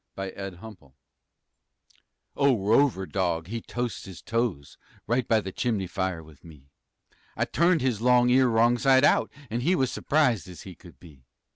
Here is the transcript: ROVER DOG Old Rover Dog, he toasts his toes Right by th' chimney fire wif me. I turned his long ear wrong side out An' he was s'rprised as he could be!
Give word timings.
ROVER 0.17 0.49
DOG 0.59 0.93
Old 2.35 2.67
Rover 2.67 3.05
Dog, 3.05 3.45
he 3.45 3.61
toasts 3.61 4.05
his 4.05 4.19
toes 4.23 4.79
Right 5.05 5.27
by 5.27 5.41
th' 5.41 5.55
chimney 5.55 5.85
fire 5.85 6.23
wif 6.23 6.43
me. 6.43 6.71
I 7.37 7.45
turned 7.45 7.81
his 7.81 8.01
long 8.01 8.31
ear 8.31 8.47
wrong 8.47 8.79
side 8.79 9.03
out 9.03 9.31
An' 9.51 9.59
he 9.59 9.75
was 9.75 9.91
s'rprised 9.91 10.47
as 10.47 10.63
he 10.63 10.73
could 10.73 10.99
be! 10.99 11.21